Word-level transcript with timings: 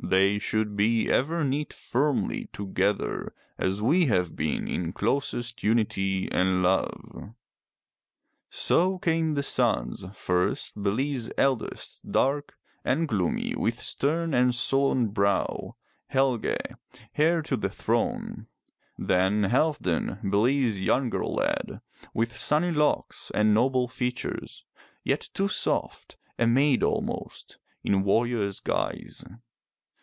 They 0.00 0.38
should 0.38 0.74
be 0.74 1.10
ever 1.10 1.44
knit 1.44 1.72
firmly 1.74 2.48
together 2.52 3.34
as 3.58 3.82
we 3.82 4.06
have 4.06 4.34
been 4.36 4.66
in 4.66 4.92
closest 4.94 5.62
unity 5.62 6.30
and 6.32 6.62
love." 6.62 7.04
339 7.10 7.24
MY 7.24 7.24
BOOK 7.24 8.46
HOUSE 8.46 8.60
So 8.62 8.98
came 9.00 9.32
the 9.34 9.42
sons— 9.42 10.06
first 10.14 10.82
Bele's 10.82 11.30
eldest, 11.36 12.10
dark 12.10 12.54
and 12.84 13.06
gloomy 13.06 13.54
with 13.56 13.80
stern 13.82 14.32
and 14.32 14.54
sullen 14.54 15.08
brow, 15.08 15.76
HeFge, 16.12 16.76
heir 17.18 17.42
to 17.42 17.56
the 17.56 17.68
throne, 17.68 18.46
then 18.96 19.42
Half 19.44 19.80
dan, 19.80 20.20
Bele's 20.24 20.80
younger 20.80 21.26
lad, 21.26 21.82
with 22.14 22.34
sunny 22.38 22.70
locks 22.72 23.30
and 23.34 23.52
noble 23.52 23.88
features, 23.88 24.64
yet 25.04 25.28
too 25.34 25.48
soft,— 25.48 26.16
a 26.38 26.46
maid 26.46 26.82
almost, 26.82 27.58
in 27.84 28.04
warrior's 28.04 28.60
guise. 28.60 29.24